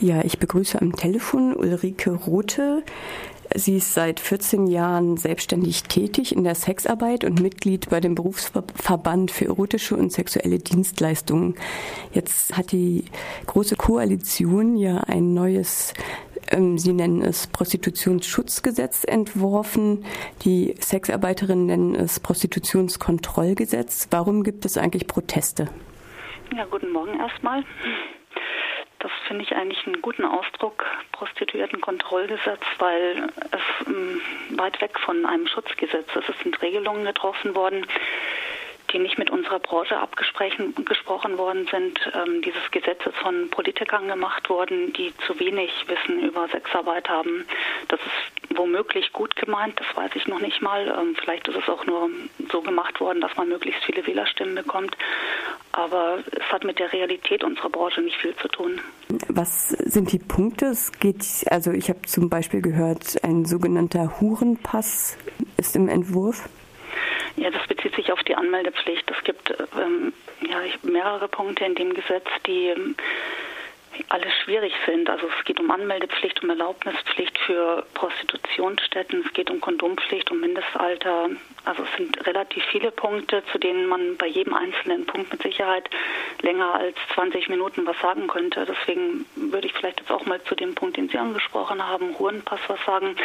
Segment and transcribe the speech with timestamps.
[0.00, 2.82] Ja, ich begrüße am Telefon Ulrike Rothe.
[3.54, 9.30] Sie ist seit 14 Jahren selbstständig tätig in der Sexarbeit und Mitglied bei dem Berufsverband
[9.30, 11.54] für erotische und sexuelle Dienstleistungen.
[12.14, 13.04] Jetzt hat die
[13.44, 15.92] Große Koalition ja ein neues
[16.50, 20.06] ähm, Sie nennen es Prostitutionsschutzgesetz entworfen.
[20.46, 24.08] Die Sexarbeiterinnen nennen es Prostitutionskontrollgesetz.
[24.10, 25.68] Warum gibt es eigentlich Proteste?
[26.56, 27.64] Ja, guten Morgen erstmal.
[29.00, 35.46] Das finde ich eigentlich einen guten Ausdruck, Prostituiertenkontrollgesetz, weil es ähm, weit weg von einem
[35.46, 36.28] Schutzgesetz ist.
[36.28, 37.86] Es sind Regelungen getroffen worden,
[38.92, 41.98] die nicht mit unserer Branche abgesprochen worden sind.
[42.14, 47.44] Ähm, dieses Gesetz ist von Politikern gemacht worden, die zu wenig Wissen über Sexarbeit haben.
[47.88, 50.88] Das ist womöglich gut gemeint, das weiß ich noch nicht mal.
[50.88, 52.10] Ähm, vielleicht ist es auch nur
[52.50, 54.96] so gemacht worden, dass man möglichst viele Wählerstimmen bekommt.
[55.72, 58.80] Aber es hat mit der Realität unserer Branche nicht viel zu tun.
[59.28, 60.66] Was sind die Punkte?
[60.66, 65.16] Es geht, also ich habe zum Beispiel gehört, ein sogenannter Hurenpass
[65.56, 66.48] ist im Entwurf.
[67.36, 69.10] Ja, das bezieht sich auf die Anmeldepflicht.
[69.10, 72.96] Es gibt ähm, ja, mehrere Punkte in dem Gesetz, die ähm,
[74.08, 75.08] alle schwierig sind.
[75.08, 81.30] Also es geht um Anmeldepflicht, um Erlaubnispflicht für Prostitutionsstätten, es geht um Kondompflicht, um Mindestalter.
[81.64, 85.88] Also es sind relativ viele Punkte, zu denen man bei jedem einzelnen Punkt mit Sicherheit
[86.42, 88.66] länger als 20 Minuten was sagen könnte.
[88.66, 92.60] Deswegen würde ich vielleicht jetzt auch mal zu dem Punkt, den Sie angesprochen haben, Hurenpass
[92.68, 93.16] was sagen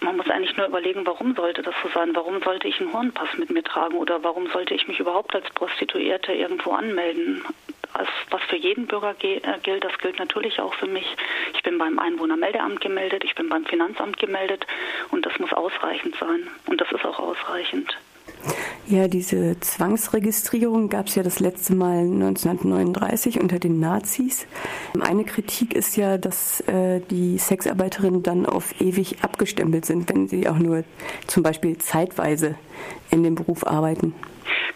[0.00, 2.14] man muss eigentlich nur überlegen, warum sollte das so sein?
[2.14, 5.48] Warum sollte ich einen Hornpass mit mir tragen oder warum sollte ich mich überhaupt als
[5.50, 7.44] Prostituierte irgendwo anmelden?
[7.92, 11.16] Also was für jeden Bürger äh, gilt, das gilt natürlich auch für mich.
[11.54, 14.66] Ich bin beim Einwohnermeldeamt gemeldet, ich bin beim Finanzamt gemeldet
[15.10, 16.48] und das muss ausreichend sein.
[16.66, 17.96] Und das ist auch ausreichend.
[18.86, 24.48] Ja, diese Zwangsregistrierung gab es ja das letzte Mal 1939 unter den Nazis.
[25.00, 30.48] Eine Kritik ist ja, dass äh, die Sexarbeiterinnen dann auf ewig abgestempelt sind, wenn sie
[30.48, 30.82] auch nur
[31.28, 32.56] zum Beispiel zeitweise
[33.12, 34.12] in dem Beruf arbeiten.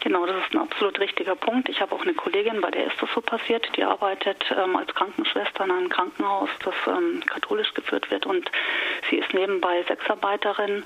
[0.05, 1.69] Genau, das ist ein absolut richtiger Punkt.
[1.69, 3.67] Ich habe auch eine Kollegin, bei der ist das so passiert.
[3.77, 8.51] Die arbeitet ähm, als Krankenschwester in einem Krankenhaus, das ähm, katholisch geführt wird und
[9.09, 10.85] sie ist nebenbei Sexarbeiterin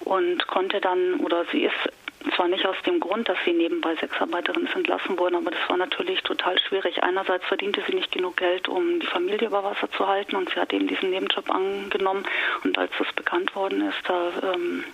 [0.00, 1.92] und konnte dann, oder sie ist
[2.34, 5.76] zwar nicht aus dem Grund, dass sie nebenbei Sexarbeiterin ist, entlassen wurden, aber das war
[5.76, 7.02] natürlich total schwierig.
[7.02, 10.60] Einerseits verdiente sie nicht genug Geld, um die Familie über Wasser zu halten und sie
[10.60, 12.24] hat eben diesen Nebenjob angenommen.
[12.64, 14.84] Und als das bekannt worden ist, da ähm,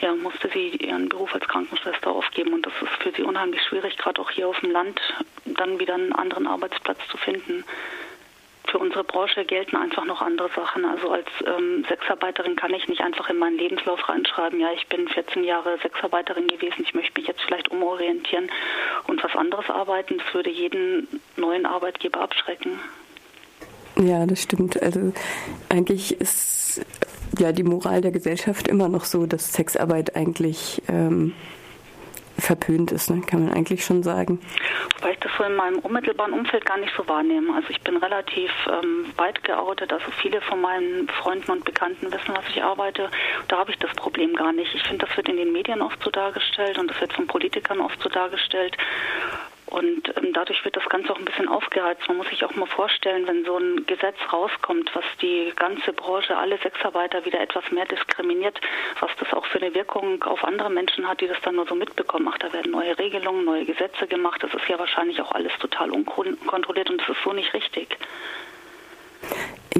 [0.00, 2.52] ja, musste sie ihren Beruf als Krankenschwester aufgeben.
[2.52, 5.00] Und das ist für sie unheimlich schwierig, gerade auch hier auf dem Land
[5.44, 7.64] dann wieder einen anderen Arbeitsplatz zu finden
[8.70, 10.84] für unsere Branche gelten einfach noch andere Sachen.
[10.84, 15.08] Also als ähm, Sexarbeiterin kann ich nicht einfach in meinen Lebenslauf reinschreiben, ja, ich bin
[15.08, 18.50] 14 Jahre Sexarbeiterin gewesen, ich möchte mich jetzt vielleicht umorientieren
[19.06, 20.18] und was anderes arbeiten.
[20.18, 22.78] Das würde jeden neuen Arbeitgeber abschrecken.
[23.96, 24.80] Ja, das stimmt.
[24.80, 25.12] Also
[25.68, 26.84] eigentlich ist
[27.38, 31.34] ja die Moral der Gesellschaft immer noch so, dass Sexarbeit eigentlich ähm,
[32.40, 33.22] verpönt ist, ne?
[33.22, 34.40] kann man eigentlich schon sagen.
[34.98, 37.54] Wobei ich das so in meinem unmittelbaren Umfeld gar nicht so wahrnehme.
[37.54, 42.34] Also ich bin relativ ähm, weit geoutet, also viele von meinen Freunden und Bekannten wissen,
[42.34, 43.10] was ich arbeite.
[43.48, 44.74] Da habe ich das Problem gar nicht.
[44.74, 47.80] Ich finde, das wird in den Medien oft so dargestellt und das wird von Politikern
[47.80, 48.76] oft so dargestellt.
[49.70, 52.06] Und ähm, dadurch wird das Ganze auch ein bisschen aufgeheizt.
[52.08, 56.36] Man muss sich auch mal vorstellen, wenn so ein Gesetz rauskommt, was die ganze Branche,
[56.36, 58.60] alle Sexarbeiter wieder etwas mehr diskriminiert,
[58.98, 61.76] was das auch für eine Wirkung auf andere Menschen hat, die das dann nur so
[61.76, 62.28] mitbekommen.
[62.32, 64.42] Ach, da werden neue Regelungen, neue Gesetze gemacht.
[64.42, 67.96] Das ist ja wahrscheinlich auch alles total unkontrolliert und das ist so nicht richtig.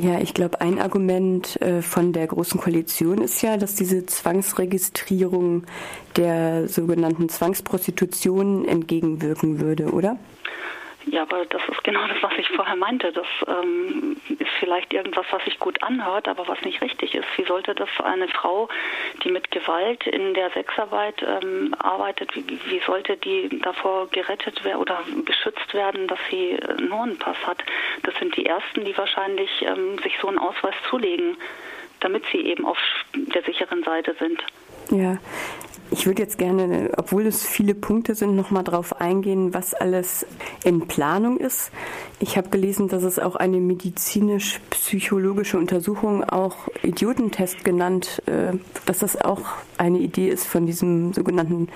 [0.03, 5.65] Ja, ich glaube, ein Argument äh, von der Großen Koalition ist ja, dass diese Zwangsregistrierung
[6.17, 10.17] der sogenannten Zwangsprostitution entgegenwirken würde, oder?
[11.07, 13.11] Ja, aber das ist genau das, was ich vorher meinte.
[13.13, 17.27] Das ähm, ist vielleicht irgendwas, was sich gut anhört, aber was nicht richtig ist.
[17.37, 18.69] Wie sollte das eine Frau,
[19.25, 24.81] die mit Gewalt in der Sexarbeit ähm, arbeitet, wie, wie, sollte die davor gerettet werden
[24.81, 27.63] oder beschützt werden, dass sie nur einen Pass hat?
[28.03, 31.37] Das sind die Ersten, die wahrscheinlich ähm, sich so einen Ausweis zulegen,
[32.01, 32.79] damit sie eben auf
[33.15, 34.43] der sicheren Seite sind.
[34.91, 35.19] Ja,
[35.93, 40.25] ich würde jetzt gerne, obwohl es viele Punkte sind, noch mal darauf eingehen, was alles
[40.65, 41.73] in Planung ist.
[42.21, 48.57] Ich habe gelesen, dass es auch eine medizinisch-psychologische Untersuchung, auch Idiotentest genannt, äh,
[48.87, 49.43] dass das auch
[49.79, 51.69] eine Idee ist von diesem sogenannten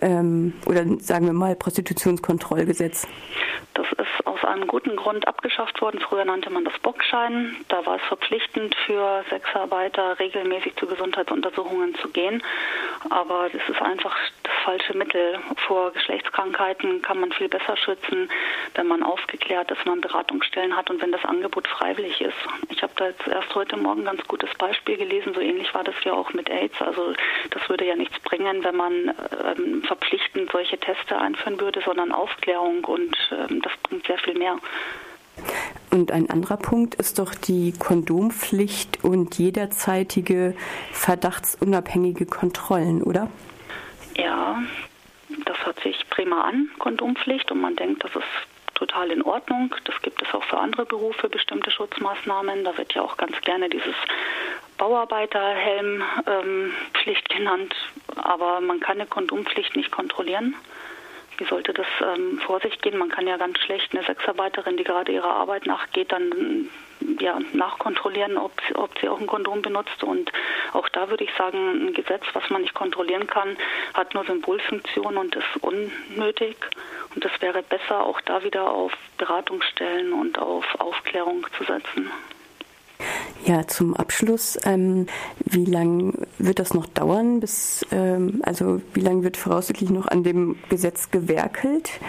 [0.00, 3.06] ähm, oder sagen wir mal Prostitutionskontrollgesetz.
[3.74, 6.00] Das ist aus einem guten Grund abgeschafft worden.
[6.00, 7.56] Früher nannte man das Bockschein.
[7.68, 12.42] Da war es verpflichtend für Sexarbeiter regelmäßig zu Gesundheitsuntersuchungen zu gehen.
[13.10, 14.16] Aber das ist einfach
[14.66, 15.38] falsche Mittel.
[15.68, 18.28] Vor Geschlechtskrankheiten kann man viel besser schützen,
[18.74, 22.36] wenn man aufgeklärt ist, man Beratungsstellen hat und wenn das Angebot freiwillig ist.
[22.68, 25.34] Ich habe da jetzt erst heute Morgen ein ganz gutes Beispiel gelesen.
[25.34, 26.74] So ähnlich war das ja auch mit AIDS.
[26.82, 27.14] Also
[27.50, 29.14] das würde ja nichts bringen, wenn man
[29.56, 34.58] ähm, verpflichtend solche Teste einführen würde, sondern Aufklärung und ähm, das bringt sehr viel mehr.
[35.92, 40.56] Und ein anderer Punkt ist doch die Kondompflicht und jederzeitige
[40.90, 43.28] verdachtsunabhängige Kontrollen, oder?
[44.16, 44.62] Ja,
[45.44, 48.24] das hört sich prima an, Kondompflicht, und man denkt, das ist
[48.74, 49.74] total in Ordnung.
[49.84, 52.64] Das gibt es auch für andere Berufe, bestimmte Schutzmaßnahmen.
[52.64, 53.94] Da wird ja auch ganz gerne dieses
[54.78, 57.74] Bauarbeiterhelmpflicht ähm, genannt,
[58.16, 60.54] aber man kann eine Kondompflicht nicht kontrollieren.
[61.38, 62.98] Wie sollte das ähm, vor sich gehen?
[62.98, 66.68] Man kann ja ganz schlecht eine Sexarbeiterin, die gerade ihrer Arbeit nachgeht, dann
[67.20, 70.02] ja, nachkontrollieren, ob, ob sie auch ein Kondom benutzt.
[70.02, 70.32] Und
[70.72, 73.56] auch da würde ich sagen, ein Gesetz, was man nicht kontrollieren kann,
[73.94, 76.56] hat nur Symbolfunktion und ist unnötig.
[77.14, 82.10] Und es wäre besser, auch da wieder auf Beratungsstellen und auf Aufklärung zu setzen.
[83.46, 85.06] Ja, zum Abschluss, ähm,
[85.44, 87.38] wie lange wird das noch dauern?
[87.38, 92.00] Bis, ähm, also wie lange wird voraussichtlich noch an dem Gesetz gewerkelt?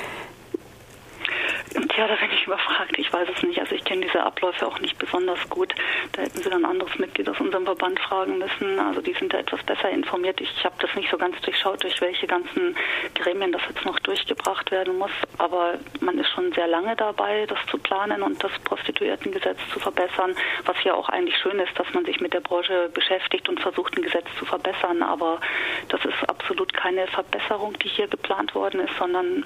[1.98, 2.96] Tja, da bin ich überfragt.
[3.00, 3.60] Ich weiß es nicht.
[3.60, 5.74] Also ich kenne diese Abläufe auch nicht besonders gut.
[6.12, 8.80] Da hätten Sie dann ein anderes Mitglied aus unserem Verband fragen müssen.
[8.80, 10.40] Also die sind da etwas besser informiert.
[10.40, 12.76] Ich habe das nicht so ganz durchschaut, durch welche ganzen
[13.16, 15.10] Gremien das jetzt noch durchgebracht werden muss.
[15.40, 20.36] Aber man ist schon sehr lange dabei, das zu planen und das Prostituiertengesetz zu verbessern.
[20.66, 23.98] Was ja auch eigentlich schön ist, dass man sich mit der Branche beschäftigt und versucht,
[23.98, 25.02] ein Gesetz zu verbessern.
[25.02, 25.42] Aber
[25.90, 29.44] das ist absolut keine Verbesserung, die hier geplant worden ist, sondern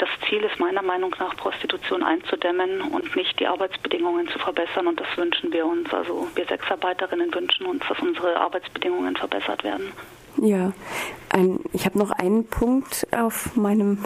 [0.00, 4.86] das Ziel ist meiner Meinung nach, Prostitution einzudämmen und nicht die Arbeitsbedingungen zu verbessern.
[4.86, 5.92] Und das wünschen wir uns.
[5.92, 9.92] Also wir Sexarbeiterinnen wünschen uns, dass unsere Arbeitsbedingungen verbessert werden.
[10.36, 10.72] Ja,
[11.28, 14.04] ein, ich habe noch einen Punkt auf meinem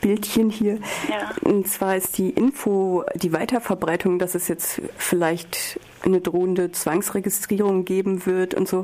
[0.00, 0.78] Bildchen hier.
[1.08, 1.30] Ja.
[1.42, 8.26] Und zwar ist die Info, die Weiterverbreitung, dass es jetzt vielleicht eine drohende Zwangsregistrierung geben
[8.26, 8.82] wird und so.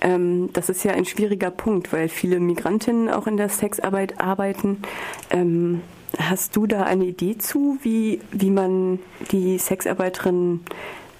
[0.00, 4.82] Ähm, das ist ja ein schwieriger Punkt, weil viele Migrantinnen auch in der Sexarbeit arbeiten.
[5.30, 5.82] Ähm,
[6.18, 8.98] hast du da eine Idee zu, wie, wie man
[9.30, 10.64] die Sexarbeiterinnen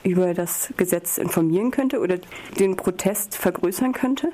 [0.07, 2.19] über das Gesetz informieren könnte oder
[2.61, 4.31] den Protest vergrößern könnte?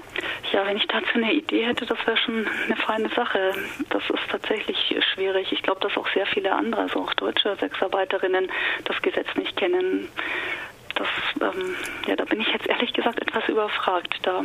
[0.53, 3.55] Ja, wenn ich dazu eine Idee hätte, das wäre schon eine feine Sache.
[3.89, 5.51] Das ist tatsächlich schwierig.
[5.51, 8.51] Ich glaube, dass auch sehr viele andere, also auch deutsche Sexarbeiterinnen,
[8.85, 10.09] das Gesetz nicht kennen.
[10.95, 11.09] Das,
[11.41, 11.75] ähm,
[12.07, 14.15] ja, da bin ich jetzt ehrlich gesagt etwas überfragt.
[14.23, 14.43] Da,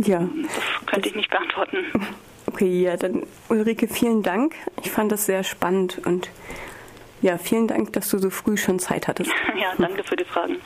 [0.00, 0.20] ja.
[0.20, 1.78] Das könnte ich nicht beantworten.
[2.46, 4.54] Okay, ja, dann Ulrike, vielen Dank.
[4.82, 6.30] Ich fand das sehr spannend und
[7.20, 9.32] ja, vielen Dank, dass du so früh schon Zeit hattest.
[9.58, 10.58] Ja, danke für die Fragen.